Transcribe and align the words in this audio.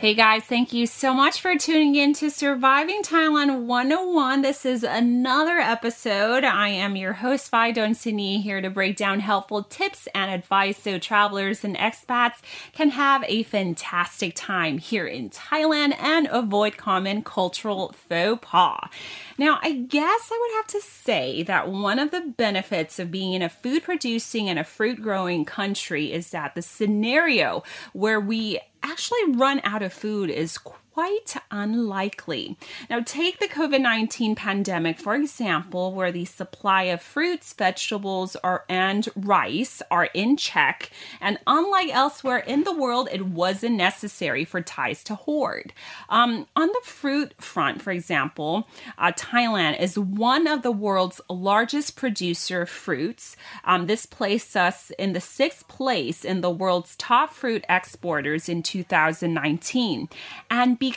Hey 0.00 0.14
guys, 0.14 0.44
thank 0.44 0.72
you 0.72 0.86
so 0.86 1.12
much 1.12 1.42
for 1.42 1.58
tuning 1.58 1.94
in 1.94 2.14
to 2.14 2.30
Surviving 2.30 3.02
Thailand 3.02 3.66
101. 3.66 4.40
This 4.40 4.64
is 4.64 4.82
another 4.82 5.58
episode. 5.58 6.42
I 6.42 6.70
am 6.70 6.96
your 6.96 7.12
host, 7.12 7.50
Vi 7.50 7.72
Donsini, 7.74 8.42
here 8.42 8.62
to 8.62 8.70
break 8.70 8.96
down 8.96 9.20
helpful 9.20 9.62
tips 9.62 10.08
and 10.14 10.30
advice 10.30 10.78
so 10.78 10.98
travelers 10.98 11.64
and 11.64 11.76
expats 11.76 12.36
can 12.72 12.88
have 12.88 13.22
a 13.28 13.42
fantastic 13.42 14.32
time 14.34 14.78
here 14.78 15.06
in 15.06 15.28
Thailand 15.28 15.94
and 16.00 16.26
avoid 16.30 16.78
common 16.78 17.22
cultural 17.22 17.94
faux 18.08 18.38
pas. 18.40 18.88
Now, 19.36 19.58
I 19.60 19.72
guess 19.72 20.30
I 20.32 20.38
would 20.40 20.56
have 20.56 20.66
to 20.68 20.80
say 20.80 21.42
that 21.42 21.70
one 21.70 21.98
of 21.98 22.10
the 22.10 22.22
benefits 22.22 22.98
of 22.98 23.10
being 23.10 23.34
in 23.34 23.42
a 23.42 23.50
food 23.50 23.82
producing 23.82 24.48
and 24.48 24.58
a 24.58 24.64
fruit 24.64 25.02
growing 25.02 25.44
country 25.44 26.10
is 26.10 26.30
that 26.30 26.54
the 26.54 26.62
scenario 26.62 27.64
where 27.92 28.18
we 28.18 28.60
actually 28.90 29.32
run 29.36 29.60
out 29.64 29.82
of 29.82 29.92
food 29.92 30.30
is 30.30 30.58
quite 31.00 31.34
unlikely. 31.50 32.58
Now, 32.90 33.00
take 33.00 33.38
the 33.38 33.48
COVID 33.48 33.80
19 33.80 34.34
pandemic, 34.34 34.98
for 34.98 35.14
example, 35.14 35.94
where 35.94 36.12
the 36.12 36.26
supply 36.26 36.82
of 36.84 37.00
fruits, 37.00 37.54
vegetables, 37.54 38.36
or, 38.44 38.66
and 38.68 39.08
rice 39.16 39.80
are 39.90 40.10
in 40.12 40.36
check. 40.36 40.90
And 41.18 41.38
unlike 41.46 41.88
elsewhere 41.88 42.40
in 42.40 42.64
the 42.64 42.76
world, 42.76 43.08
it 43.10 43.24
wasn't 43.24 43.76
necessary 43.76 44.44
for 44.44 44.60
Thais 44.60 45.02
to 45.04 45.14
hoard. 45.14 45.72
Um, 46.10 46.46
on 46.54 46.66
the 46.68 46.82
fruit 46.84 47.32
front, 47.38 47.80
for 47.80 47.92
example, 47.92 48.68
uh, 48.98 49.12
Thailand 49.12 49.80
is 49.80 49.98
one 49.98 50.46
of 50.46 50.60
the 50.60 50.70
world's 50.70 51.22
largest 51.30 51.96
producer 51.96 52.62
of 52.62 52.68
fruits. 52.68 53.38
Um, 53.64 53.86
this 53.86 54.04
placed 54.04 54.54
us 54.54 54.92
in 54.98 55.14
the 55.14 55.20
sixth 55.22 55.66
place 55.66 56.26
in 56.26 56.42
the 56.42 56.50
world's 56.50 56.94
top 56.96 57.32
fruit 57.32 57.64
exporters 57.70 58.50
in 58.50 58.62
2019. 58.62 60.06
And 60.50 60.78
because 60.78 60.89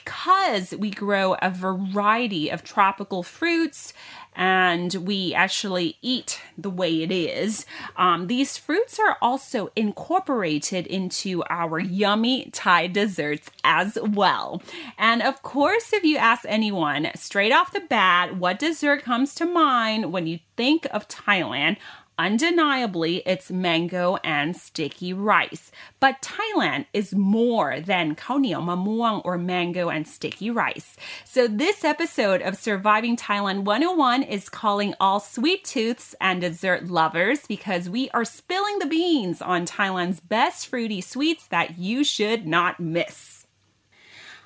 we 0.79 0.91
grow 0.91 1.35
a 1.41 1.49
variety 1.49 2.49
of 2.49 2.63
tropical 2.63 3.23
fruits 3.23 3.93
and 4.35 4.93
we 4.95 5.33
actually 5.33 5.97
eat 6.01 6.41
the 6.57 6.69
way 6.69 7.03
it 7.03 7.11
is, 7.11 7.65
um, 7.97 8.27
these 8.27 8.57
fruits 8.57 8.99
are 8.99 9.17
also 9.21 9.71
incorporated 9.75 10.87
into 10.87 11.43
our 11.49 11.79
yummy 11.79 12.49
Thai 12.51 12.87
desserts 12.87 13.49
as 13.63 13.97
well. 14.01 14.61
And 14.97 15.21
of 15.21 15.43
course, 15.43 15.93
if 15.93 16.03
you 16.03 16.17
ask 16.17 16.45
anyone 16.47 17.09
straight 17.15 17.51
off 17.51 17.73
the 17.73 17.81
bat 17.81 18.37
what 18.37 18.59
dessert 18.59 19.03
comes 19.03 19.35
to 19.35 19.45
mind 19.45 20.11
when 20.11 20.27
you 20.27 20.39
think 20.57 20.87
of 20.91 21.07
Thailand, 21.07 21.77
Undeniably, 22.23 23.21
it's 23.25 23.51
mango 23.51 24.15
and 24.23 24.55
sticky 24.55 25.11
rice. 25.11 25.73
But 25.99 26.21
Thailand 26.21 26.85
is 26.93 27.13
more 27.13 27.81
than 27.81 28.15
khao 28.15 28.39
niao 28.39 28.63
mamuang 28.63 29.21
or 29.25 29.37
mango 29.37 29.89
and 29.89 30.07
sticky 30.07 30.49
rice. 30.49 30.95
So 31.25 31.49
this 31.49 31.83
episode 31.83 32.41
of 32.41 32.55
Surviving 32.55 33.17
Thailand 33.17 33.65
101 33.65 34.23
is 34.23 34.47
calling 34.47 34.93
all 35.01 35.19
sweet 35.19 35.65
tooths 35.65 36.15
and 36.21 36.39
dessert 36.39 36.87
lovers 36.87 37.45
because 37.45 37.89
we 37.89 38.09
are 38.11 38.23
spilling 38.23 38.79
the 38.79 38.85
beans 38.85 39.41
on 39.41 39.65
Thailand's 39.65 40.21
best 40.21 40.67
fruity 40.67 41.01
sweets 41.01 41.45
that 41.47 41.77
you 41.77 42.05
should 42.05 42.47
not 42.47 42.79
miss. 42.79 43.42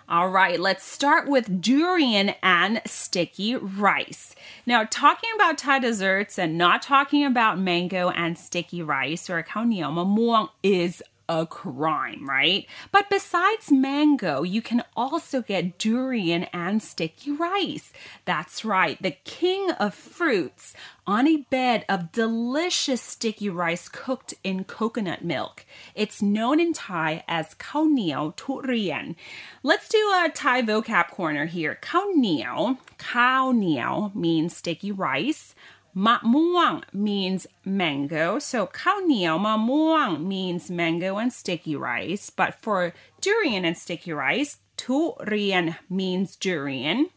All 0.09 0.29
right, 0.29 0.57
let's 0.57 0.85
start 0.85 1.27
with 1.27 1.61
durian 1.61 2.29
and 2.41 2.81
sticky 2.85 3.57
rice. 3.57 4.35
Now, 4.65 4.87
talking 4.89 5.29
about 5.35 5.57
Thai 5.57 5.79
desserts 5.79 6.39
and 6.39 6.57
not 6.57 6.81
talking 6.81 7.25
about 7.25 7.59
mango 7.59 8.09
and 8.11 8.37
sticky 8.37 8.81
rice 8.81 9.29
or 9.29 9.43
khao 9.43 9.67
niao 9.67 9.91
mamuang 9.91 10.49
is 10.63 11.03
a 11.29 11.45
crime, 11.45 12.27
right? 12.27 12.65
But 12.91 13.09
besides 13.09 13.71
mango, 13.71 14.43
you 14.43 14.61
can 14.61 14.83
also 14.95 15.41
get 15.41 15.77
durian 15.77 16.43
and 16.45 16.81
sticky 16.81 17.31
rice. 17.31 17.91
That's 18.25 18.63
right, 18.63 19.01
the 19.01 19.11
king 19.11 19.71
of 19.71 19.93
fruits 19.93 20.73
on 21.05 21.27
a 21.27 21.37
bed 21.37 21.85
of 21.87 22.11
delicious 22.11 23.01
sticky 23.01 23.49
rice 23.49 23.87
cooked 23.87 24.33
in 24.43 24.65
coconut 24.65 25.23
milk. 25.23 25.65
It's 25.95 26.21
known 26.21 26.59
in 26.59 26.73
Thai 26.73 27.23
as 27.27 27.55
khao 27.55 27.87
niao 27.87 28.35
turian. 28.35 29.15
Let's 29.63 29.87
do 29.87 29.97
a 29.97 30.29
Thai 30.33 30.61
vocab 30.63 31.09
corner 31.09 31.45
here. 31.45 31.79
Khao 31.81 32.13
niao, 32.13 32.77
khao 32.99 33.53
niao 33.53 34.13
means 34.13 34.57
sticky 34.57 34.91
rice. 34.91 35.55
Ma'muang 35.97 36.83
means 36.93 37.47
mango. 37.65 38.37
So 38.37 38.67
khao 38.67 39.01
niao 39.01 39.39
ma'muang 39.39 40.23
means 40.23 40.69
mango 40.69 41.17
and 41.17 41.33
sticky 41.33 41.75
rice. 41.75 42.29
But 42.29 42.53
for 42.61 42.93
durian 43.19 43.65
and 43.65 43.75
sticky 43.75 44.13
rice, 44.13 44.57
turian 44.77 45.75
means 45.89 46.35
durian. 46.35 47.09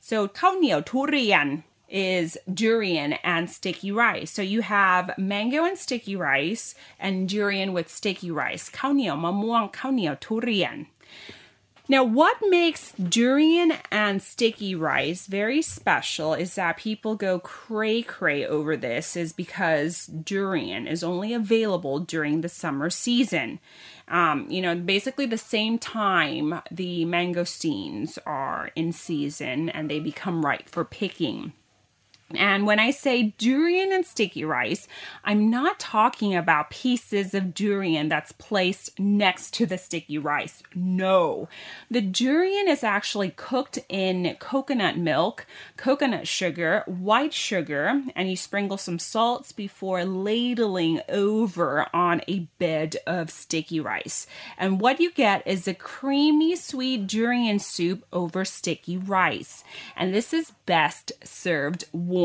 So 0.00 0.26
khao 0.26 0.58
niao 0.58 0.82
turian 0.82 1.64
is 1.90 2.38
durian 2.52 3.12
and 3.22 3.50
sticky 3.50 3.92
rice. 3.92 4.30
So 4.30 4.40
you 4.40 4.62
have 4.62 5.12
mango 5.18 5.66
and 5.66 5.76
sticky 5.76 6.16
rice 6.16 6.74
and 6.98 7.28
durian 7.28 7.74
with 7.74 7.90
sticky 7.90 8.30
rice. 8.30 8.70
Khao 8.70 8.94
niao 8.94 9.18
ma'muang, 9.18 9.70
khao 9.70 9.92
niao 9.92 10.18
turian. 10.18 10.86
Now, 11.86 12.02
what 12.02 12.38
makes 12.48 12.92
durian 12.92 13.74
and 13.90 14.22
sticky 14.22 14.74
rice 14.74 15.26
very 15.26 15.60
special 15.60 16.32
is 16.32 16.54
that 16.54 16.78
people 16.78 17.14
go 17.14 17.38
cray 17.38 18.00
cray 18.00 18.46
over 18.46 18.74
this, 18.74 19.16
is 19.16 19.34
because 19.34 20.06
durian 20.06 20.86
is 20.86 21.04
only 21.04 21.34
available 21.34 22.00
during 22.00 22.40
the 22.40 22.48
summer 22.48 22.88
season. 22.88 23.60
Um, 24.08 24.46
you 24.50 24.62
know, 24.62 24.74
basically 24.74 25.26
the 25.26 25.36
same 25.36 25.78
time 25.78 26.62
the 26.70 27.04
mangosteens 27.04 28.16
are 28.24 28.70
in 28.74 28.92
season 28.92 29.68
and 29.68 29.90
they 29.90 30.00
become 30.00 30.44
ripe 30.44 30.70
for 30.70 30.86
picking. 30.86 31.52
And 32.36 32.66
when 32.66 32.78
I 32.78 32.90
say 32.90 33.34
durian 33.38 33.92
and 33.92 34.04
sticky 34.04 34.44
rice, 34.44 34.88
I'm 35.24 35.50
not 35.50 35.78
talking 35.78 36.34
about 36.34 36.70
pieces 36.70 37.34
of 37.34 37.54
durian 37.54 38.08
that's 38.08 38.32
placed 38.32 38.98
next 38.98 39.52
to 39.54 39.66
the 39.66 39.78
sticky 39.78 40.18
rice. 40.18 40.62
No. 40.74 41.48
The 41.90 42.00
durian 42.00 42.68
is 42.68 42.84
actually 42.84 43.30
cooked 43.30 43.78
in 43.88 44.36
coconut 44.38 44.96
milk, 44.96 45.46
coconut 45.76 46.26
sugar, 46.26 46.84
white 46.86 47.32
sugar, 47.32 48.02
and 48.14 48.30
you 48.30 48.36
sprinkle 48.36 48.78
some 48.78 48.98
salts 48.98 49.52
before 49.52 50.04
ladling 50.04 51.00
over 51.08 51.86
on 51.94 52.22
a 52.28 52.40
bed 52.58 52.96
of 53.06 53.30
sticky 53.30 53.80
rice. 53.80 54.26
And 54.58 54.80
what 54.80 55.00
you 55.00 55.12
get 55.12 55.46
is 55.46 55.68
a 55.68 55.74
creamy 55.74 56.56
sweet 56.56 57.06
durian 57.06 57.58
soup 57.58 58.04
over 58.12 58.44
sticky 58.44 58.96
rice. 58.96 59.64
And 59.96 60.14
this 60.14 60.32
is 60.32 60.52
best 60.66 61.12
served 61.22 61.84
warm. 61.92 62.23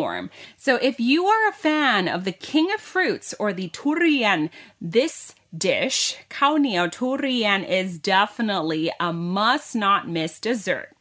So 0.57 0.75
if 0.75 0.99
you 0.99 1.25
are 1.27 1.49
a 1.49 1.53
fan 1.53 2.07
of 2.07 2.23
the 2.23 2.31
king 2.31 2.71
of 2.73 2.81
fruits 2.81 3.33
or 3.39 3.53
the 3.53 3.69
turian, 3.69 4.49
this 4.81 5.35
dish, 5.55 6.17
khao 6.29 6.57
niao 6.57 6.91
turian, 6.91 7.67
is 7.67 7.97
definitely 7.97 8.91
a 8.99 9.13
must 9.13 9.75
not 9.75 10.07
miss 10.07 10.39
dessert. 10.39 10.95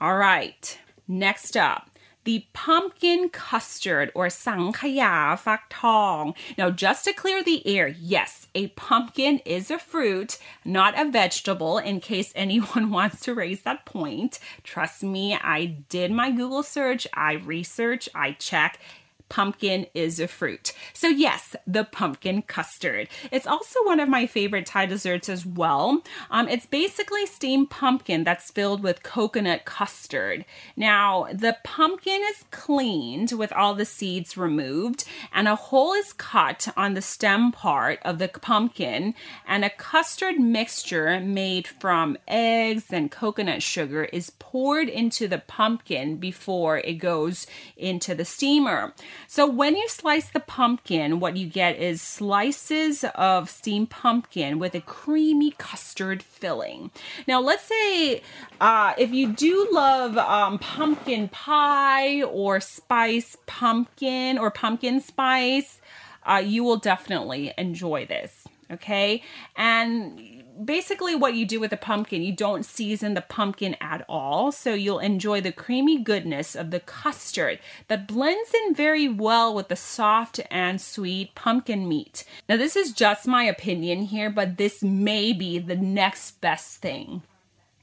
All 0.00 0.16
right, 0.16 0.78
next 1.08 1.56
up 1.56 1.90
the 2.24 2.46
pumpkin 2.52 3.28
custard 3.28 4.10
or 4.14 4.26
sangkhaya 4.26 5.38
fak 5.38 5.60
tong. 5.70 6.34
Now, 6.58 6.70
just 6.70 7.04
to 7.04 7.12
clear 7.12 7.42
the 7.42 7.66
air, 7.66 7.88
yes, 7.88 8.46
a 8.54 8.68
pumpkin 8.68 9.40
is 9.44 9.70
a 9.70 9.78
fruit, 9.78 10.38
not 10.64 10.98
a 10.98 11.10
vegetable, 11.10 11.78
in 11.78 12.00
case 12.00 12.32
anyone 12.36 12.90
wants 12.90 13.20
to 13.20 13.34
raise 13.34 13.62
that 13.62 13.84
point. 13.84 14.38
Trust 14.62 15.02
me, 15.02 15.34
I 15.34 15.66
did 15.88 16.10
my 16.10 16.30
Google 16.30 16.62
search, 16.62 17.06
I 17.14 17.34
research, 17.34 18.08
I 18.14 18.32
check. 18.32 18.80
Pumpkin 19.28 19.86
is 19.94 20.20
a 20.20 20.28
fruit. 20.28 20.72
So, 20.92 21.08
yes, 21.08 21.56
the 21.66 21.84
pumpkin 21.84 22.42
custard. 22.42 23.08
It's 23.32 23.46
also 23.46 23.84
one 23.84 24.00
of 24.00 24.08
my 24.08 24.26
favorite 24.26 24.66
Thai 24.66 24.86
desserts 24.86 25.28
as 25.28 25.44
well. 25.44 26.02
Um, 26.30 26.48
it's 26.48 26.66
basically 26.66 27.26
steamed 27.26 27.70
pumpkin 27.70 28.24
that's 28.24 28.50
filled 28.50 28.82
with 28.82 29.02
coconut 29.02 29.64
custard. 29.64 30.44
Now, 30.76 31.26
the 31.32 31.56
pumpkin 31.64 32.20
is 32.30 32.44
cleaned 32.50 33.32
with 33.32 33.52
all 33.52 33.74
the 33.74 33.84
seeds 33.84 34.36
removed, 34.36 35.04
and 35.32 35.48
a 35.48 35.56
hole 35.56 35.92
is 35.94 36.12
cut 36.12 36.68
on 36.76 36.94
the 36.94 37.02
stem 37.02 37.52
part 37.52 37.98
of 38.02 38.18
the 38.18 38.28
pumpkin, 38.28 39.14
and 39.46 39.64
a 39.64 39.70
custard 39.70 40.38
mixture 40.38 41.20
made 41.20 41.66
from 41.66 42.16
eggs 42.28 42.86
and 42.90 43.10
coconut 43.10 43.62
sugar 43.62 44.04
is 44.04 44.30
poured 44.30 44.88
into 44.88 45.26
the 45.28 45.38
pumpkin 45.38 46.16
before 46.16 46.78
it 46.78 46.94
goes 46.94 47.46
into 47.76 48.14
the 48.14 48.24
steamer. 48.24 48.92
So 49.26 49.48
when 49.48 49.76
you 49.76 49.88
slice 49.88 50.28
the 50.28 50.40
pumpkin, 50.40 51.20
what 51.20 51.36
you 51.36 51.46
get 51.46 51.76
is 51.76 52.00
slices 52.02 53.04
of 53.14 53.50
steamed 53.50 53.90
pumpkin 53.90 54.58
with 54.58 54.74
a 54.74 54.80
creamy 54.80 55.52
custard 55.52 56.22
filling. 56.22 56.90
Now, 57.26 57.40
let's 57.40 57.64
say 57.64 58.22
uh, 58.60 58.94
if 58.98 59.12
you 59.12 59.32
do 59.32 59.68
love 59.72 60.16
um, 60.18 60.58
pumpkin 60.58 61.28
pie 61.28 62.22
or 62.22 62.60
spice 62.60 63.36
pumpkin 63.46 64.38
or 64.38 64.50
pumpkin 64.50 65.00
spice, 65.00 65.80
uh, 66.24 66.42
you 66.44 66.64
will 66.64 66.78
definitely 66.78 67.52
enjoy 67.58 68.06
this. 68.06 68.46
Okay, 68.70 69.22
and 69.56 70.33
basically 70.62 71.14
what 71.14 71.34
you 71.34 71.46
do 71.46 71.58
with 71.60 71.72
a 71.72 71.76
pumpkin, 71.76 72.22
you 72.22 72.32
don't 72.32 72.64
season 72.64 73.14
the 73.14 73.20
pumpkin 73.20 73.76
at 73.80 74.04
all, 74.08 74.52
so 74.52 74.74
you'll 74.74 74.98
enjoy 74.98 75.40
the 75.40 75.52
creamy 75.52 75.98
goodness 75.98 76.54
of 76.54 76.70
the 76.70 76.80
custard 76.80 77.58
that 77.88 78.06
blends 78.06 78.52
in 78.54 78.74
very 78.74 79.08
well 79.08 79.54
with 79.54 79.68
the 79.68 79.76
soft 79.76 80.40
and 80.50 80.80
sweet 80.80 81.34
pumpkin 81.34 81.88
meat. 81.88 82.24
Now, 82.48 82.56
this 82.56 82.76
is 82.76 82.92
just 82.92 83.26
my 83.26 83.44
opinion 83.44 84.02
here, 84.02 84.30
but 84.30 84.56
this 84.56 84.82
may 84.82 85.32
be 85.32 85.58
the 85.58 85.76
next 85.76 86.40
best 86.40 86.78
thing 86.78 87.22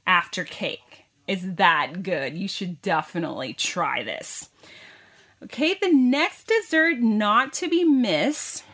after 0.06 0.44
cake. 0.44 1.04
It's 1.26 1.44
that 1.44 2.02
good. 2.02 2.36
You 2.36 2.48
should 2.48 2.82
definitely 2.82 3.54
try 3.54 4.02
this. 4.02 4.48
Okay, 5.44 5.74
the 5.74 5.92
next 5.92 6.46
dessert 6.46 7.00
not 7.00 7.52
to 7.54 7.68
be 7.68 7.84
missed 7.84 8.64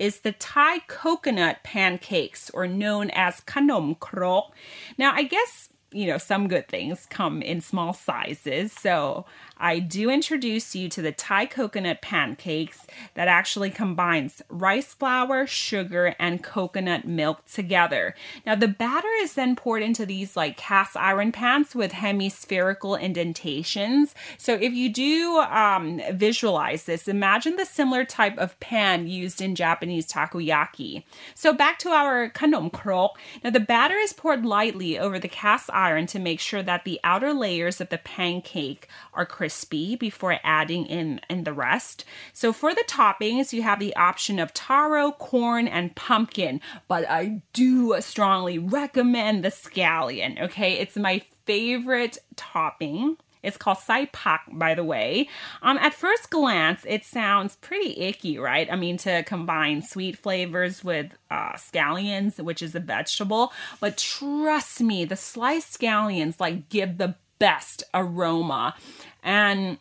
is 0.00 0.20
the 0.20 0.32
Thai 0.32 0.80
coconut 0.88 1.62
pancakes, 1.62 2.50
or 2.50 2.66
known 2.66 3.10
as 3.10 3.40
kanom 3.42 3.96
krok. 4.00 4.52
Now, 4.98 5.12
I 5.14 5.22
guess 5.22 5.68
you 5.92 6.06
know, 6.06 6.18
some 6.18 6.48
good 6.48 6.68
things 6.68 7.06
come 7.06 7.42
in 7.42 7.60
small 7.60 7.92
sizes. 7.92 8.72
So 8.72 9.26
I 9.60 9.78
do 9.78 10.08
introduce 10.08 10.74
you 10.74 10.88
to 10.88 11.02
the 11.02 11.12
Thai 11.12 11.44
coconut 11.44 12.00
pancakes 12.00 12.86
that 13.12 13.28
actually 13.28 13.68
combines 13.68 14.40
rice 14.48 14.94
flour, 14.94 15.46
sugar, 15.46 16.16
and 16.18 16.42
coconut 16.42 17.06
milk 17.06 17.44
together. 17.44 18.14
Now, 18.46 18.54
the 18.54 18.68
batter 18.68 19.10
is 19.20 19.34
then 19.34 19.54
poured 19.54 19.82
into 19.82 20.06
these 20.06 20.34
like 20.34 20.56
cast 20.56 20.96
iron 20.96 21.30
pans 21.30 21.74
with 21.74 21.92
hemispherical 21.92 22.96
indentations. 22.96 24.14
So, 24.38 24.54
if 24.54 24.72
you 24.72 24.90
do 24.90 25.40
um, 25.40 26.00
visualize 26.12 26.84
this, 26.84 27.06
imagine 27.06 27.56
the 27.56 27.66
similar 27.66 28.06
type 28.06 28.38
of 28.38 28.58
pan 28.60 29.08
used 29.08 29.42
in 29.42 29.54
Japanese 29.54 30.10
takoyaki. 30.10 31.04
So, 31.34 31.52
back 31.52 31.78
to 31.80 31.90
our 31.90 32.30
kanom 32.30 32.72
krok. 32.72 33.18
Now, 33.44 33.50
the 33.50 33.60
batter 33.60 33.96
is 33.96 34.14
poured 34.14 34.46
lightly 34.46 34.98
over 34.98 35.18
the 35.18 35.28
cast 35.28 35.68
iron 35.70 36.06
to 36.06 36.18
make 36.18 36.40
sure 36.40 36.62
that 36.62 36.84
the 36.84 36.98
outer 37.04 37.34
layers 37.34 37.78
of 37.78 37.90
the 37.90 37.98
pancake 37.98 38.88
are 39.12 39.26
crisp 39.26 39.49
crispy 39.50 39.96
before 39.96 40.38
adding 40.44 40.86
in, 40.86 41.20
in 41.28 41.42
the 41.42 41.52
rest. 41.52 42.04
So 42.32 42.52
for 42.52 42.72
the 42.72 42.84
toppings, 42.86 43.52
you 43.52 43.62
have 43.62 43.80
the 43.80 43.96
option 43.96 44.38
of 44.38 44.54
taro, 44.54 45.10
corn, 45.10 45.66
and 45.66 45.94
pumpkin, 45.96 46.60
but 46.86 47.04
I 47.10 47.42
do 47.52 47.96
strongly 48.00 48.58
recommend 48.58 49.42
the 49.42 49.48
scallion. 49.48 50.40
Okay, 50.40 50.74
it's 50.74 50.96
my 50.96 51.22
favorite 51.46 52.18
topping. 52.36 53.16
It's 53.42 53.56
called 53.56 53.78
Sai 53.78 54.04
Pak, 54.12 54.42
by 54.52 54.74
the 54.74 54.84
way. 54.84 55.28
Um, 55.62 55.78
at 55.78 55.94
first 55.94 56.30
glance, 56.30 56.84
it 56.86 57.04
sounds 57.04 57.56
pretty 57.56 58.00
icky, 58.00 58.38
right? 58.38 58.70
I 58.70 58.76
mean, 58.76 58.98
to 58.98 59.24
combine 59.24 59.82
sweet 59.82 60.16
flavors 60.16 60.84
with 60.84 61.10
uh, 61.28 61.54
scallions, 61.54 62.38
which 62.38 62.62
is 62.62 62.76
a 62.76 62.80
vegetable. 62.80 63.52
But 63.80 63.96
trust 63.96 64.80
me, 64.80 65.06
the 65.06 65.16
sliced 65.16 65.80
scallions 65.80 66.38
like 66.38 66.68
give 66.68 66.98
the 66.98 67.16
best 67.40 67.82
aroma. 67.92 68.74
And 69.22 69.78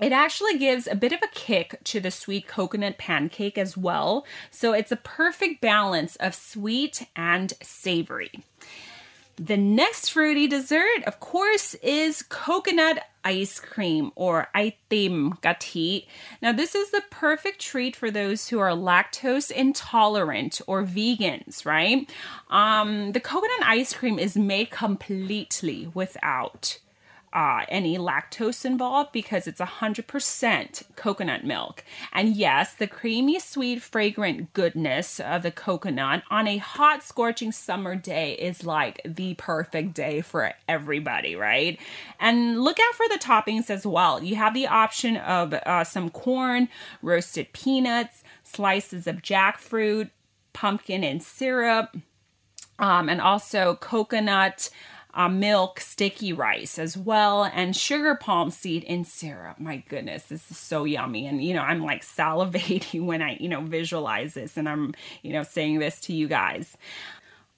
it 0.00 0.12
actually 0.12 0.58
gives 0.58 0.86
a 0.86 0.94
bit 0.94 1.12
of 1.12 1.20
a 1.22 1.28
kick 1.34 1.78
to 1.84 2.00
the 2.00 2.10
sweet 2.10 2.46
coconut 2.46 2.96
pancake 2.96 3.58
as 3.58 3.76
well. 3.76 4.24
So 4.50 4.72
it's 4.72 4.92
a 4.92 4.96
perfect 4.96 5.60
balance 5.60 6.16
of 6.16 6.34
sweet 6.34 7.06
and 7.14 7.52
savory. 7.62 8.32
The 9.36 9.56
next 9.56 10.10
fruity 10.10 10.46
dessert, 10.46 11.02
of 11.06 11.18
course, 11.18 11.74
is 11.76 12.22
coconut 12.22 12.98
ice 13.24 13.58
cream 13.58 14.12
or 14.14 14.48
itim 14.54 15.40
gati. 15.40 16.06
Now, 16.42 16.52
this 16.52 16.74
is 16.74 16.90
the 16.90 17.02
perfect 17.10 17.58
treat 17.58 17.96
for 17.96 18.10
those 18.10 18.48
who 18.48 18.58
are 18.58 18.70
lactose 18.70 19.50
intolerant 19.50 20.60
or 20.66 20.84
vegans, 20.84 21.64
right? 21.64 22.10
Um, 22.50 23.12
the 23.12 23.20
coconut 23.20 23.62
ice 23.62 23.94
cream 23.94 24.18
is 24.18 24.36
made 24.36 24.70
completely 24.70 25.90
without 25.94 26.78
uh, 27.32 27.64
any 27.68 27.96
lactose 27.96 28.64
involved 28.64 29.12
because 29.12 29.46
it's 29.46 29.60
100% 29.60 30.82
coconut 30.96 31.44
milk. 31.44 31.84
And 32.12 32.34
yes, 32.34 32.74
the 32.74 32.88
creamy, 32.88 33.38
sweet, 33.38 33.82
fragrant 33.82 34.52
goodness 34.52 35.20
of 35.20 35.42
the 35.42 35.52
coconut 35.52 36.24
on 36.30 36.48
a 36.48 36.56
hot, 36.56 37.04
scorching 37.04 37.52
summer 37.52 37.94
day 37.94 38.32
is 38.32 38.64
like 38.64 39.00
the 39.04 39.34
perfect 39.34 39.94
day 39.94 40.20
for 40.20 40.52
everybody, 40.68 41.36
right? 41.36 41.78
And 42.18 42.62
look 42.62 42.78
out 42.80 42.94
for 42.94 43.06
the 43.08 43.22
toppings 43.22 43.70
as 43.70 43.86
well. 43.86 44.22
You 44.22 44.34
have 44.36 44.54
the 44.54 44.66
option 44.66 45.16
of 45.16 45.54
uh, 45.54 45.84
some 45.84 46.10
corn, 46.10 46.68
roasted 47.00 47.52
peanuts, 47.52 48.24
slices 48.42 49.06
of 49.06 49.22
jackfruit, 49.22 50.10
pumpkin 50.52 51.04
and 51.04 51.22
syrup, 51.22 51.96
um, 52.80 53.08
and 53.08 53.20
also 53.20 53.76
coconut 53.76 54.70
uh, 55.14 55.28
milk, 55.28 55.80
sticky 55.80 56.32
rice 56.32 56.78
as 56.78 56.96
well, 56.96 57.44
and 57.44 57.74
sugar 57.74 58.14
palm 58.14 58.50
seed 58.50 58.84
in 58.84 59.04
syrup. 59.04 59.58
My 59.58 59.78
goodness, 59.88 60.24
this 60.24 60.50
is 60.50 60.58
so 60.58 60.84
yummy. 60.84 61.26
And, 61.26 61.42
you 61.42 61.54
know, 61.54 61.62
I'm 61.62 61.82
like 61.82 62.02
salivating 62.02 63.04
when 63.06 63.22
I, 63.22 63.36
you 63.40 63.48
know, 63.48 63.60
visualize 63.60 64.34
this 64.34 64.56
and 64.56 64.68
I'm, 64.68 64.94
you 65.22 65.32
know, 65.32 65.42
saying 65.42 65.78
this 65.78 66.00
to 66.02 66.12
you 66.12 66.28
guys. 66.28 66.76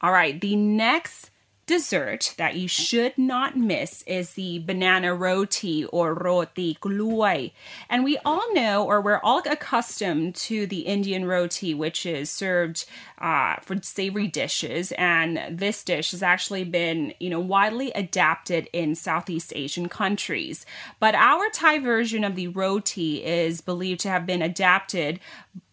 All 0.00 0.12
right, 0.12 0.40
the 0.40 0.56
next 0.56 1.31
dessert 1.72 2.34
that 2.36 2.54
you 2.54 2.68
should 2.68 3.16
not 3.16 3.56
miss 3.56 4.02
is 4.02 4.32
the 4.32 4.58
banana 4.58 5.14
roti 5.14 5.86
or 5.86 6.12
roti 6.12 6.74
gluai. 6.82 7.50
And 7.88 8.04
we 8.04 8.18
all 8.26 8.52
know, 8.52 8.84
or 8.84 9.00
we're 9.00 9.22
all 9.22 9.40
accustomed 9.50 10.34
to 10.34 10.66
the 10.66 10.80
Indian 10.80 11.24
roti, 11.24 11.72
which 11.72 12.04
is 12.04 12.30
served 12.30 12.84
uh, 13.16 13.56
for 13.62 13.80
savory 13.80 14.28
dishes. 14.28 14.92
And 14.98 15.40
this 15.48 15.82
dish 15.82 16.10
has 16.10 16.22
actually 16.22 16.64
been, 16.64 17.14
you 17.18 17.30
know, 17.30 17.40
widely 17.40 17.90
adapted 17.92 18.68
in 18.74 18.94
Southeast 18.94 19.54
Asian 19.56 19.88
countries. 19.88 20.66
But 21.00 21.14
our 21.14 21.48
Thai 21.48 21.78
version 21.78 22.22
of 22.22 22.36
the 22.36 22.48
roti 22.48 23.24
is 23.24 23.62
believed 23.62 24.00
to 24.00 24.10
have 24.10 24.26
been 24.26 24.42
adapted 24.42 25.20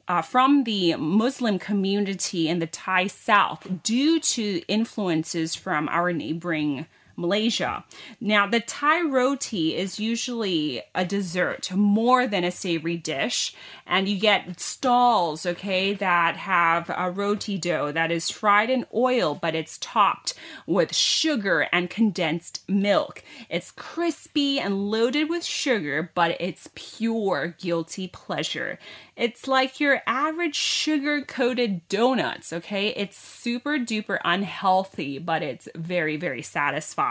uh, 0.09 0.23
from 0.23 0.63
the 0.63 0.95
Muslim 0.95 1.59
community 1.59 2.49
in 2.49 2.59
the 2.59 2.67
Thai 2.67 3.07
South 3.07 3.65
due 3.83 4.19
to 4.19 4.61
influences 4.67 5.55
from 5.55 5.87
our 5.87 6.11
neighboring 6.11 6.87
Malaysia. 7.19 7.83
Now, 8.19 8.47
the 8.47 8.61
Thai 8.61 9.01
roti 9.01 9.75
is 9.75 9.99
usually 9.99 10.81
a 10.95 11.05
dessert 11.05 11.71
more 11.71 12.25
than 12.25 12.43
a 12.43 12.51
savory 12.51 12.97
dish, 12.97 13.53
and 13.85 14.07
you 14.07 14.19
get 14.19 14.59
stalls, 14.59 15.45
okay, 15.45 15.93
that 15.93 16.37
have 16.37 16.89
a 16.95 17.11
roti 17.11 17.57
dough 17.57 17.91
that 17.91 18.11
is 18.11 18.29
fried 18.29 18.69
in 18.69 18.85
oil, 18.93 19.37
but 19.39 19.55
it's 19.55 19.77
topped 19.79 20.33
with 20.65 20.95
sugar 20.95 21.67
and 21.71 21.89
condensed 21.89 22.63
milk. 22.67 23.23
It's 23.49 23.71
crispy 23.71 24.59
and 24.59 24.89
loaded 24.89 25.29
with 25.29 25.43
sugar, 25.43 26.11
but 26.15 26.37
it's 26.39 26.69
pure 26.75 27.55
guilty 27.59 28.07
pleasure. 28.07 28.79
It's 29.15 29.49
like 29.49 29.81
your 29.81 30.01
average 30.07 30.55
sugar 30.55 31.21
coated 31.21 31.87
donuts, 31.89 32.53
okay? 32.53 32.87
It's 32.95 33.17
super 33.17 33.77
duper 33.77 34.19
unhealthy, 34.23 35.19
but 35.19 35.43
it's 35.43 35.67
very, 35.75 36.15
very 36.15 36.41
satisfying. 36.41 37.08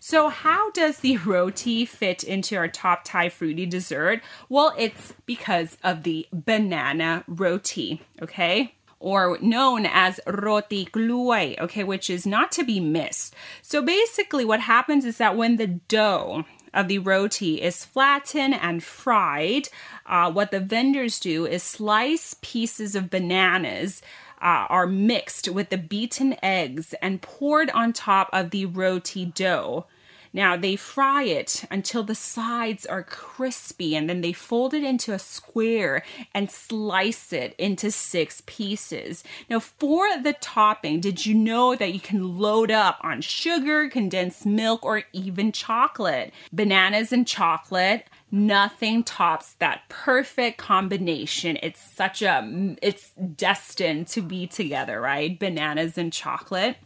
So, 0.00 0.28
how 0.28 0.70
does 0.70 0.98
the 0.98 1.16
roti 1.24 1.84
fit 1.84 2.22
into 2.24 2.56
our 2.56 2.68
top 2.68 3.02
Thai 3.04 3.28
fruity 3.28 3.66
dessert? 3.66 4.22
Well, 4.48 4.74
it's 4.78 5.12
because 5.26 5.76
of 5.82 6.02
the 6.02 6.26
banana 6.32 7.24
roti, 7.26 8.02
okay? 8.20 8.74
or 9.00 9.36
known 9.42 9.84
as 9.84 10.18
roti 10.26 10.86
gluai, 10.86 11.58
okay, 11.58 11.84
which 11.84 12.08
is 12.08 12.26
not 12.26 12.50
to 12.50 12.64
be 12.64 12.80
missed. 12.80 13.34
So 13.60 13.82
basically, 13.82 14.46
what 14.46 14.60
happens 14.60 15.04
is 15.04 15.18
that 15.18 15.36
when 15.36 15.56
the 15.56 15.66
dough 15.66 16.46
of 16.74 16.88
the 16.88 16.98
roti 16.98 17.62
is 17.62 17.84
flattened 17.84 18.54
and 18.54 18.82
fried. 18.82 19.68
Uh, 20.04 20.30
what 20.30 20.50
the 20.50 20.60
vendors 20.60 21.18
do 21.20 21.46
is 21.46 21.62
slice 21.62 22.34
pieces 22.42 22.94
of 22.94 23.08
bananas. 23.08 24.02
Uh, 24.44 24.66
are 24.68 24.86
mixed 24.86 25.48
with 25.48 25.70
the 25.70 25.78
beaten 25.78 26.36
eggs 26.42 26.94
and 27.00 27.22
poured 27.22 27.70
on 27.70 27.94
top 27.94 28.28
of 28.30 28.50
the 28.50 28.66
roti 28.66 29.24
dough. 29.24 29.86
Now 30.34 30.56
they 30.56 30.74
fry 30.74 31.22
it 31.22 31.64
until 31.70 32.02
the 32.02 32.16
sides 32.16 32.84
are 32.84 33.04
crispy 33.04 33.94
and 33.94 34.10
then 34.10 34.20
they 34.20 34.32
fold 34.32 34.74
it 34.74 34.82
into 34.82 35.12
a 35.12 35.18
square 35.18 36.02
and 36.34 36.50
slice 36.50 37.32
it 37.32 37.54
into 37.56 37.92
six 37.92 38.42
pieces. 38.44 39.22
Now 39.48 39.60
for 39.60 40.20
the 40.20 40.32
topping, 40.32 41.00
did 41.00 41.24
you 41.24 41.34
know 41.34 41.76
that 41.76 41.94
you 41.94 42.00
can 42.00 42.36
load 42.36 42.72
up 42.72 42.98
on 43.02 43.20
sugar, 43.20 43.88
condensed 43.88 44.44
milk, 44.44 44.84
or 44.84 45.04
even 45.12 45.52
chocolate? 45.52 46.32
Bananas 46.52 47.12
and 47.12 47.26
chocolate 47.26 48.08
nothing 48.32 49.04
tops 49.04 49.54
that 49.60 49.82
perfect 49.88 50.58
combination 50.58 51.56
it's 51.62 51.80
such 51.80 52.20
a 52.20 52.74
it's 52.82 53.12
destined 53.36 54.08
to 54.08 54.20
be 54.20 54.44
together 54.44 55.00
right 55.00 55.38
bananas 55.38 55.96
and 55.96 56.12
chocolate 56.12 56.76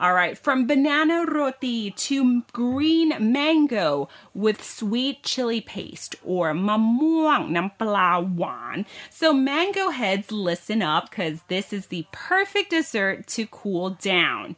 all 0.00 0.14
right, 0.14 0.38
from 0.38 0.66
banana 0.68 1.24
roti 1.26 1.90
to 1.90 2.42
green 2.52 3.14
mango 3.32 4.08
with 4.32 4.62
sweet 4.62 5.24
chili 5.24 5.60
paste 5.60 6.14
or 6.24 6.52
mamuang 6.52 7.50
nampala 7.50 8.84
So 9.10 9.32
mango 9.32 9.90
heads, 9.90 10.30
listen 10.30 10.82
up 10.82 11.10
because 11.10 11.42
this 11.48 11.72
is 11.72 11.86
the 11.86 12.06
perfect 12.12 12.70
dessert 12.70 13.26
to 13.28 13.46
cool 13.46 13.90
down 13.90 14.54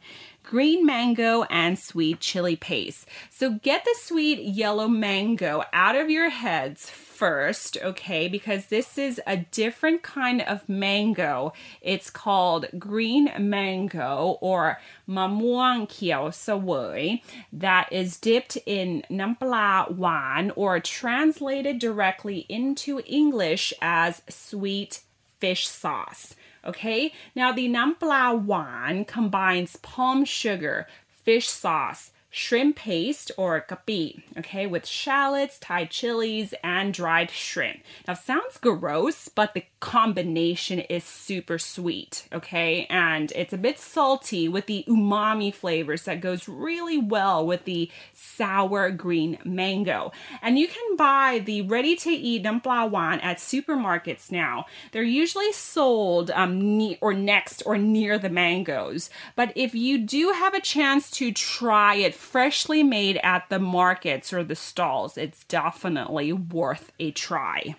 green 0.51 0.85
mango, 0.85 1.43
and 1.43 1.79
sweet 1.79 2.19
chili 2.19 2.57
paste. 2.57 3.07
So 3.29 3.51
get 3.51 3.85
the 3.85 3.95
sweet 4.01 4.39
yellow 4.39 4.89
mango 4.89 5.63
out 5.71 5.95
of 5.95 6.09
your 6.09 6.29
heads 6.29 6.89
first, 6.89 7.77
okay? 7.81 8.27
Because 8.27 8.65
this 8.65 8.97
is 8.97 9.21
a 9.25 9.37
different 9.37 10.03
kind 10.03 10.41
of 10.41 10.67
mango. 10.67 11.53
It's 11.79 12.09
called 12.09 12.65
green 12.77 13.31
mango 13.39 14.37
or 14.41 14.81
mamuang 15.07 15.87
kiao 15.87 16.31
sawui 16.31 17.21
that 17.53 17.87
is 17.89 18.17
dipped 18.17 18.57
in 18.65 19.03
nampla 19.09 19.89
wan 19.89 20.51
or 20.57 20.81
translated 20.81 21.79
directly 21.79 22.39
into 22.49 22.99
English 23.05 23.73
as 23.81 24.21
sweet 24.27 24.99
fish 25.39 25.65
sauce. 25.65 26.35
Okay, 26.65 27.11
now 27.35 27.51
the 27.51 27.67
nampla 27.67 28.39
wan 28.39 29.05
combines 29.05 29.77
palm 29.77 30.25
sugar, 30.25 30.87
fish 31.07 31.49
sauce, 31.49 32.11
shrimp 32.33 32.77
paste 32.77 33.29
or 33.37 33.59
kapi, 33.59 34.23
okay, 34.37 34.65
with 34.65 34.87
shallots, 34.87 35.59
Thai 35.59 35.83
chilies, 35.85 36.53
and 36.63 36.93
dried 36.93 37.29
shrimp. 37.29 37.81
Now, 38.07 38.13
sounds 38.13 38.57
gross, 38.57 39.27
but 39.27 39.53
the 39.53 39.65
combination 39.81 40.79
is 40.79 41.03
super 41.03 41.59
sweet, 41.59 42.27
okay, 42.31 42.87
and 42.89 43.33
it's 43.35 43.51
a 43.51 43.57
bit 43.57 43.77
salty 43.77 44.47
with 44.47 44.65
the 44.67 44.85
umami 44.87 45.53
flavors 45.53 46.03
that 46.03 46.21
goes 46.21 46.47
really 46.47 46.97
well 46.97 47.45
with 47.45 47.65
the 47.65 47.91
sour 48.13 48.91
green 48.91 49.37
mango. 49.43 50.13
And 50.41 50.57
you 50.57 50.69
can 50.69 50.95
buy 50.95 51.41
the 51.43 51.63
ready 51.63 51.97
to 51.97 52.09
eat 52.09 52.43
nampla 52.43 52.89
wan 52.89 53.19
at 53.19 53.39
supermarkets 53.39 54.31
now. 54.31 54.67
They're 54.93 55.03
usually 55.03 55.51
sold 55.51 56.31
um, 56.31 56.77
ne- 56.77 56.97
or 57.01 57.13
next 57.13 57.61
or 57.65 57.77
near 57.77 58.17
the 58.17 58.29
mangoes, 58.29 59.09
but 59.35 59.51
if 59.55 59.75
you 59.75 59.97
do 59.97 60.31
have 60.31 60.53
a 60.53 60.61
chance 60.61 61.11
to 61.11 61.33
try 61.33 61.95
it 61.95 62.20
freshly 62.21 62.83
made 62.83 63.19
at 63.23 63.49
the 63.49 63.59
markets 63.59 64.31
or 64.31 64.43
the 64.43 64.55
stalls. 64.55 65.17
It's 65.17 65.43
definitely 65.45 66.31
worth 66.31 66.91
a 66.99 67.11
try. 67.11 67.75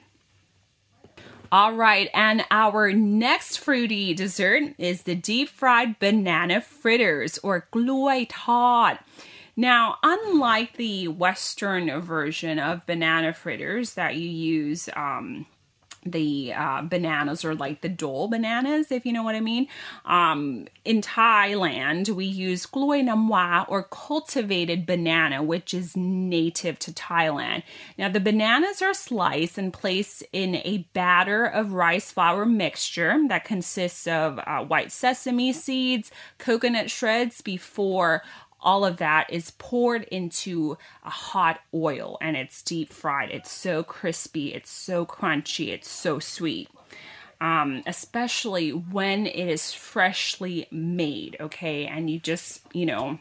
All 1.50 1.74
right, 1.74 2.08
and 2.14 2.44
our 2.50 2.92
next 2.92 3.58
fruity 3.58 4.14
dessert 4.14 4.74
is 4.78 5.02
the 5.02 5.14
deep 5.14 5.48
fried 5.48 5.98
banana 5.98 6.60
fritters 6.60 7.38
or 7.38 7.68
glue 7.70 8.24
tod. 8.26 8.98
Now, 9.54 9.98
unlike 10.02 10.78
the 10.78 11.08
Western 11.08 12.00
version 12.00 12.58
of 12.58 12.86
banana 12.86 13.34
fritters 13.34 13.94
that 13.94 14.16
you 14.16 14.28
use 14.28 14.88
um, 14.96 15.46
the 16.04 16.52
uh, 16.54 16.82
bananas 16.82 17.44
or 17.44 17.54
like 17.54 17.80
the 17.80 17.88
dole 17.88 18.28
bananas, 18.28 18.90
if 18.90 19.06
you 19.06 19.12
know 19.12 19.22
what 19.22 19.34
I 19.34 19.40
mean. 19.40 19.68
Um, 20.04 20.66
in 20.84 21.00
Thailand, 21.00 22.08
we 22.10 22.24
use 22.24 22.66
gloy 22.66 23.02
namwa 23.02 23.64
or 23.68 23.84
cultivated 23.84 24.84
banana, 24.84 25.42
which 25.42 25.72
is 25.72 25.96
native 25.96 26.78
to 26.80 26.92
Thailand. 26.92 27.62
Now, 27.96 28.08
the 28.08 28.20
bananas 28.20 28.82
are 28.82 28.94
sliced 28.94 29.58
and 29.58 29.72
placed 29.72 30.24
in 30.32 30.56
a 30.56 30.86
batter 30.92 31.44
of 31.44 31.72
rice 31.72 32.10
flour 32.10 32.44
mixture 32.44 33.18
that 33.28 33.44
consists 33.44 34.06
of 34.06 34.40
uh, 34.40 34.64
white 34.64 34.90
sesame 34.90 35.52
seeds, 35.52 36.10
coconut 36.38 36.90
shreds 36.90 37.40
before 37.40 38.22
all 38.62 38.84
of 38.84 38.98
that 38.98 39.32
is 39.32 39.52
poured 39.58 40.04
into 40.04 40.78
a 41.04 41.10
hot 41.10 41.60
oil 41.74 42.16
and 42.20 42.36
it's 42.36 42.62
deep 42.62 42.92
fried. 42.92 43.30
It's 43.30 43.50
so 43.50 43.82
crispy, 43.82 44.54
it's 44.54 44.70
so 44.70 45.04
crunchy, 45.04 45.68
it's 45.68 45.88
so 45.88 46.18
sweet. 46.18 46.68
Um, 47.40 47.82
especially 47.86 48.70
when 48.70 49.26
it 49.26 49.48
is 49.48 49.72
freshly 49.72 50.68
made, 50.70 51.36
okay? 51.40 51.86
And 51.86 52.08
you 52.08 52.20
just, 52.20 52.62
you 52.72 52.86
know, 52.86 53.18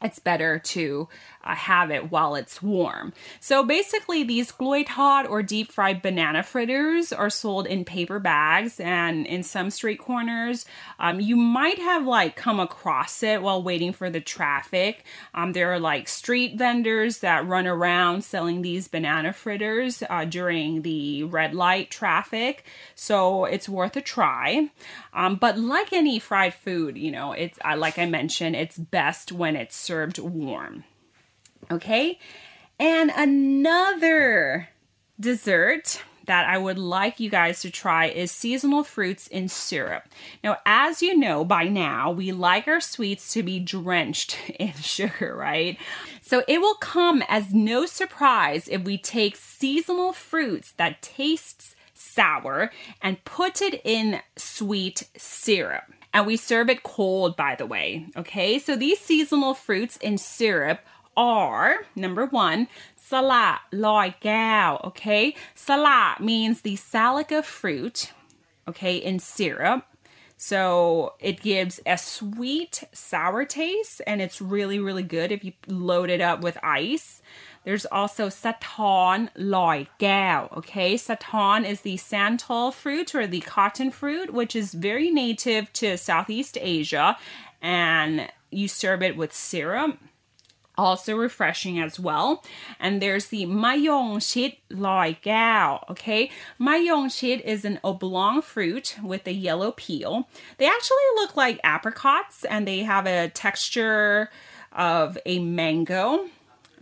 it's 0.00 0.20
better 0.20 0.60
to 0.60 1.08
uh, 1.42 1.54
have 1.54 1.90
it 1.90 2.12
while 2.12 2.36
it's 2.36 2.62
warm. 2.62 3.12
So 3.40 3.64
basically, 3.64 4.22
these 4.22 4.52
gloi 4.52 4.78
or 5.28 5.42
deep 5.42 5.72
fried 5.72 6.02
banana 6.02 6.42
fritters 6.42 7.12
are 7.12 7.30
sold 7.30 7.66
in 7.66 7.84
paper 7.84 8.20
bags 8.20 8.78
and 8.78 9.26
in 9.26 9.42
some 9.42 9.70
street 9.70 9.98
corners. 9.98 10.66
Um, 11.00 11.20
you 11.20 11.34
might 11.34 11.78
have 11.78 12.06
like 12.06 12.36
come 12.36 12.60
across 12.60 13.22
it 13.22 13.42
while 13.42 13.62
waiting 13.62 13.92
for 13.92 14.08
the 14.08 14.20
traffic. 14.20 15.04
Um, 15.34 15.52
there 15.52 15.72
are 15.72 15.80
like 15.80 16.08
street 16.08 16.56
vendors 16.56 17.18
that 17.18 17.46
run 17.46 17.66
around 17.66 18.22
selling 18.22 18.62
these 18.62 18.86
banana 18.86 19.32
fritters 19.32 20.02
uh, 20.08 20.24
during 20.24 20.82
the 20.82 21.24
red 21.24 21.54
light 21.54 21.90
traffic. 21.90 22.64
So 22.94 23.46
it's 23.46 23.68
worth 23.68 23.96
a 23.96 24.00
try. 24.00 24.70
Um, 25.12 25.36
but 25.36 25.58
like 25.58 25.92
any 25.92 26.18
fried 26.20 26.54
food, 26.54 26.96
you 26.96 27.10
know, 27.10 27.32
it's 27.32 27.58
uh, 27.64 27.76
like 27.76 27.98
I 27.98 28.06
mentioned, 28.06 28.54
it's 28.54 28.78
best 28.78 29.32
when 29.32 29.56
it's 29.56 29.87
served 29.88 30.18
warm. 30.18 30.84
Okay? 31.70 32.18
And 32.78 33.10
another 33.16 34.68
dessert 35.18 36.02
that 36.26 36.46
I 36.46 36.58
would 36.58 36.78
like 36.78 37.18
you 37.18 37.30
guys 37.30 37.62
to 37.62 37.70
try 37.70 38.04
is 38.04 38.30
seasonal 38.30 38.84
fruits 38.84 39.28
in 39.28 39.48
syrup. 39.48 40.04
Now, 40.44 40.58
as 40.66 41.00
you 41.00 41.16
know 41.16 41.42
by 41.42 41.64
now, 41.64 42.10
we 42.10 42.32
like 42.32 42.68
our 42.68 42.82
sweets 42.82 43.32
to 43.32 43.42
be 43.42 43.58
drenched 43.58 44.36
in 44.60 44.74
sugar, 44.74 45.34
right? 45.34 45.78
So 46.20 46.44
it 46.46 46.60
will 46.60 46.74
come 46.74 47.24
as 47.28 47.54
no 47.54 47.86
surprise 47.86 48.68
if 48.68 48.84
we 48.84 48.98
take 48.98 49.36
seasonal 49.36 50.12
fruits 50.12 50.72
that 50.72 51.00
tastes 51.00 51.74
sour 51.94 52.70
and 53.00 53.24
put 53.24 53.62
it 53.62 53.80
in 53.84 54.20
sweet 54.36 55.04
syrup. 55.16 55.94
And 56.12 56.26
we 56.26 56.36
serve 56.36 56.70
it 56.70 56.82
cold, 56.82 57.36
by 57.36 57.54
the 57.54 57.66
way. 57.66 58.06
Okay, 58.16 58.58
so 58.58 58.76
these 58.76 58.98
seasonal 58.98 59.54
fruits 59.54 59.96
in 59.98 60.18
syrup 60.18 60.80
are 61.16 61.86
number 61.94 62.26
one, 62.26 62.68
sala 62.96 63.60
loy 63.72 64.14
gao. 64.20 64.80
Okay, 64.84 65.34
sala 65.54 66.16
means 66.20 66.62
the 66.62 66.76
salacca 66.76 67.44
fruit. 67.44 68.12
Okay, 68.66 68.96
in 68.96 69.18
syrup. 69.18 69.84
So 70.40 71.14
it 71.18 71.40
gives 71.40 71.80
a 71.84 71.98
sweet, 71.98 72.84
sour 72.92 73.44
taste, 73.44 74.00
and 74.06 74.22
it's 74.22 74.40
really, 74.40 74.78
really 74.78 75.02
good 75.02 75.32
if 75.32 75.42
you 75.44 75.52
load 75.66 76.10
it 76.10 76.20
up 76.20 76.42
with 76.42 76.56
ice. 76.62 77.22
There's 77.68 77.84
also 77.84 78.30
saton 78.30 79.28
loy 79.36 79.88
gao. 79.98 80.48
Okay, 80.56 80.96
saton 80.96 81.66
is 81.66 81.82
the 81.82 81.98
santol 81.98 82.72
fruit 82.72 83.14
or 83.14 83.26
the 83.26 83.40
cotton 83.40 83.90
fruit, 83.90 84.32
which 84.32 84.56
is 84.56 84.72
very 84.72 85.10
native 85.10 85.70
to 85.74 85.98
Southeast 85.98 86.56
Asia, 86.58 87.18
and 87.60 88.32
you 88.50 88.68
serve 88.68 89.02
it 89.02 89.18
with 89.18 89.34
syrup 89.34 89.98
also 90.78 91.14
refreshing 91.14 91.78
as 91.78 92.00
well. 92.00 92.42
And 92.80 93.02
there's 93.02 93.26
the 93.26 93.44
Mayong 93.44 94.22
Shit 94.22 94.56
Loi 94.70 95.18
Gao. 95.22 95.84
Okay, 95.90 96.30
Mayong 96.58 97.12
Shit 97.12 97.44
is 97.44 97.66
an 97.66 97.80
oblong 97.84 98.40
fruit 98.40 98.96
with 99.02 99.26
a 99.26 99.32
yellow 99.32 99.72
peel. 99.72 100.26
They 100.56 100.66
actually 100.66 100.96
look 101.16 101.36
like 101.36 101.60
apricots 101.62 102.44
and 102.44 102.66
they 102.66 102.78
have 102.84 103.06
a 103.06 103.28
texture 103.28 104.30
of 104.72 105.18
a 105.26 105.40
mango. 105.40 106.30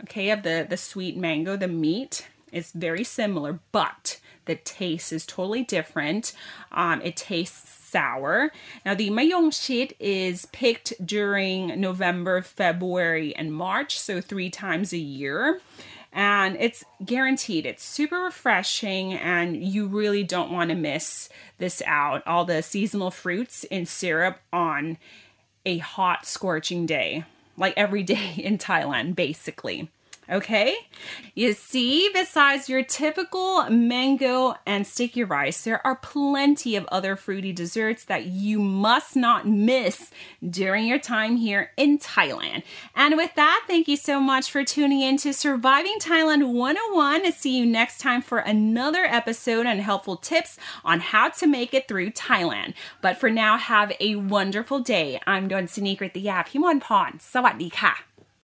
Okay, 0.03 0.29
of 0.29 0.43
the, 0.43 0.65
the 0.69 0.77
sweet 0.77 1.17
mango, 1.17 1.57
the 1.57 1.67
meat 1.67 2.27
is 2.51 2.71
very 2.71 3.03
similar, 3.03 3.59
but 3.71 4.19
the 4.45 4.55
taste 4.55 5.11
is 5.11 5.25
totally 5.25 5.63
different. 5.63 6.33
Um, 6.71 7.01
it 7.01 7.17
tastes 7.17 7.85
sour. 7.87 8.51
Now, 8.85 8.93
the 8.93 9.09
mayong 9.09 9.53
shit 9.53 9.95
is 9.99 10.45
picked 10.47 10.93
during 11.05 11.79
November, 11.79 12.41
February, 12.41 13.35
and 13.35 13.53
March, 13.53 13.99
so 13.99 14.21
three 14.21 14.49
times 14.49 14.93
a 14.93 14.97
year. 14.97 15.61
And 16.13 16.57
it's 16.59 16.83
guaranteed. 17.03 17.65
It's 17.65 17.83
super 17.83 18.17
refreshing, 18.19 19.13
and 19.13 19.63
you 19.63 19.87
really 19.87 20.23
don't 20.23 20.51
want 20.51 20.69
to 20.69 20.75
miss 20.75 21.29
this 21.59 21.81
out. 21.85 22.25
All 22.25 22.45
the 22.45 22.63
seasonal 22.63 23.11
fruits 23.11 23.63
in 23.65 23.85
syrup 23.85 24.39
on 24.51 24.97
a 25.65 25.77
hot, 25.79 26.25
scorching 26.25 26.85
day, 26.85 27.25
like 27.57 27.73
every 27.75 28.03
day 28.03 28.33
in 28.37 28.57
Thailand, 28.57 29.15
basically. 29.15 29.91
Okay? 30.29 30.75
You 31.35 31.53
see, 31.53 32.09
besides 32.13 32.67
your 32.67 32.83
typical 32.83 33.69
mango 33.69 34.55
and 34.65 34.85
sticky 34.85 35.23
rice, 35.23 35.63
there 35.63 35.85
are 35.85 35.95
plenty 35.95 36.75
of 36.75 36.85
other 36.91 37.15
fruity 37.15 37.53
desserts 37.53 38.05
that 38.05 38.25
you 38.25 38.59
must 38.59 39.15
not 39.15 39.47
miss 39.47 40.11
during 40.47 40.85
your 40.85 40.99
time 40.99 41.37
here 41.37 41.71
in 41.77 41.97
Thailand. 41.97 42.63
And 42.95 43.15
with 43.15 43.33
that, 43.35 43.63
thank 43.67 43.87
you 43.87 43.95
so 43.95 44.19
much 44.19 44.51
for 44.51 44.63
tuning 44.63 45.01
in 45.01 45.17
to 45.17 45.33
Surviving 45.33 45.97
Thailand 45.99 46.53
101. 46.53 47.25
I'll 47.25 47.31
see 47.31 47.57
you 47.57 47.65
next 47.65 47.99
time 47.99 48.21
for 48.21 48.39
another 48.39 49.05
episode 49.05 49.65
on 49.65 49.79
helpful 49.79 50.17
tips 50.17 50.57
on 50.83 50.99
how 50.99 51.29
to 51.29 51.47
make 51.47 51.73
it 51.73 51.87
through 51.87 52.11
Thailand. 52.11 52.73
But 53.01 53.17
for 53.17 53.29
now, 53.29 53.57
have 53.57 53.93
a 53.99 54.15
wonderful 54.15 54.79
day. 54.79 55.21
I'm 55.25 55.47
Don 55.47 55.67
Sinikrit 55.67 56.13
the 56.13 56.21
Yap 56.21 56.49
Himon. 56.49 56.81
Sawadee 56.81 57.71
ka. 57.71 57.97